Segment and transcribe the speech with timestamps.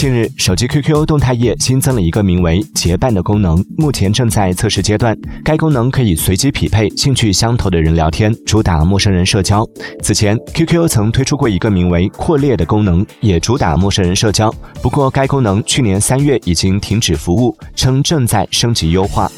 [0.00, 5.14] 近日手机 qq 动态页新增了一个名为结伴的功能目前正在测试阶段。
[5.44, 9.62] 该功能可以随机匹配兴趣相投的人聊天主打陌生人社交。
[10.02, 14.50] 此前 qq 曾推出过一个名为扩列的功能也主打陌生人社交。
[14.80, 19.30] 不过该功能去年三月已经停止服务称正在升级优化。